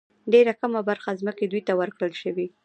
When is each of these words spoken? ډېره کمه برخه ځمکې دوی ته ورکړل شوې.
ډېره 0.33 0.53
کمه 0.61 0.81
برخه 0.89 1.11
ځمکې 1.21 1.45
دوی 1.47 1.61
ته 1.67 1.73
ورکړل 1.79 2.11
شوې. 2.21 2.47